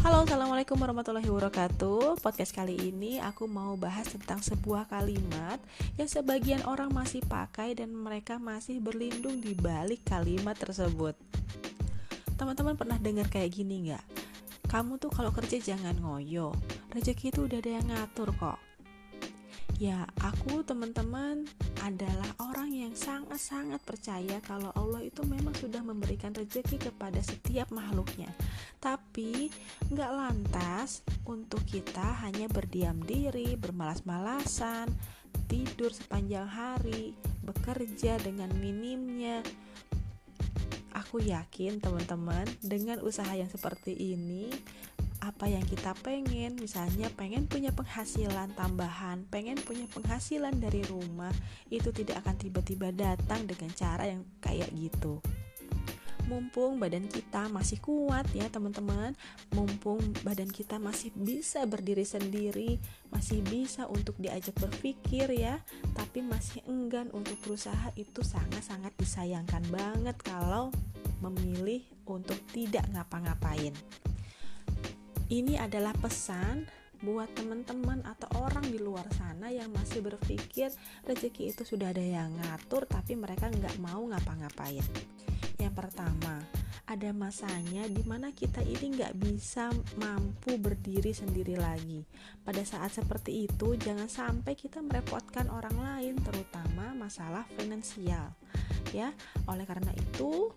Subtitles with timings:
[0.00, 2.24] Halo, Assalamualaikum warahmatullahi wabarakatuh.
[2.24, 5.60] Podcast kali ini aku mau bahas tentang sebuah kalimat
[6.00, 11.12] Yang sebagian orang masih pakai dan mereka masih berlindung di balik kalimat tersebut.
[12.40, 14.04] Teman-teman pernah dengar kayak gini nggak?
[14.72, 16.56] Kamu tuh kalau kerja jangan ngoyo.
[16.96, 18.69] Rezeki itu udah ada yang ngatur kok
[19.80, 21.48] Ya, aku teman-teman
[21.80, 28.28] adalah orang yang sangat-sangat percaya kalau Allah itu memang sudah memberikan rezeki kepada setiap makhluknya.
[28.76, 29.48] Tapi
[29.88, 34.92] nggak lantas untuk kita hanya berdiam diri, bermalas-malasan,
[35.48, 39.40] tidur sepanjang hari, bekerja dengan minimnya.
[40.92, 44.52] Aku yakin teman-teman dengan usaha yang seperti ini
[45.40, 46.52] apa yang kita pengen.
[46.60, 51.32] Misalnya pengen punya penghasilan tambahan pengen punya penghasilan dari rumah
[51.72, 55.16] itu tidak akan tiba-tiba datang dengan cara yang kayak gitu.
[56.28, 59.16] Mumpung badan kita masih kuat ya teman-teman.
[59.56, 62.76] Mumpung badan kita masih bisa berdiri sendiri
[63.08, 65.56] masih bisa untuk diajak berpikir ya.
[65.96, 70.68] Tapi masih enggan untuk berusaha itu sangat-sangat disayangkan banget kalau
[71.24, 73.72] memilih untuk tidak ngapa-ngapain
[75.30, 76.66] ini adalah pesan
[77.00, 80.68] buat teman-teman atau orang di luar sana yang masih berpikir
[81.06, 84.84] rezeki itu sudah ada yang ngatur tapi mereka nggak mau ngapa-ngapain.
[85.56, 86.44] Yang pertama,
[86.90, 89.70] ada masanya di mana kita ini nggak bisa
[90.02, 92.02] mampu berdiri sendiri lagi.
[92.42, 98.34] Pada saat seperti itu, jangan sampai kita merepotkan orang lain, terutama masalah finansial.
[98.90, 99.14] Ya,
[99.46, 100.50] oleh karena itu,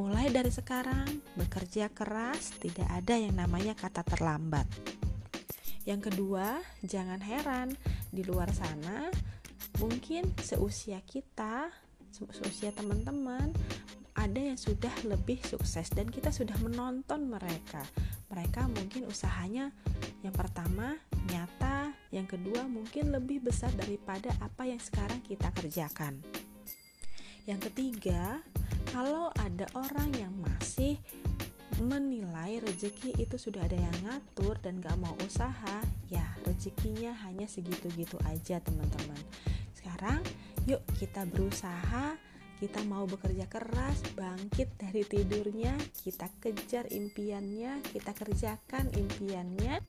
[0.00, 4.64] Mulai dari sekarang, bekerja keras tidak ada yang namanya kata terlambat.
[5.84, 7.76] Yang kedua, jangan heran
[8.08, 9.12] di luar sana
[9.76, 11.68] mungkin seusia kita,
[12.16, 13.52] seusia teman-teman
[14.16, 17.84] ada yang sudah lebih sukses dan kita sudah menonton mereka.
[18.32, 19.68] Mereka mungkin usahanya
[20.24, 20.96] yang pertama
[21.28, 26.24] nyata, yang kedua mungkin lebih besar daripada apa yang sekarang kita kerjakan.
[27.44, 28.40] Yang ketiga,
[28.90, 29.29] kalau
[29.60, 30.96] ada orang yang masih
[31.84, 35.84] menilai rezeki itu sudah ada yang ngatur dan gak mau usaha.
[36.08, 39.20] Ya rezekinya hanya segitu-gitu aja teman-teman.
[39.76, 40.24] Sekarang
[40.64, 42.16] yuk kita berusaha
[42.56, 49.80] kita mau bekerja keras bangkit dari tidurnya kita kejar impiannya kita kerjakan impiannya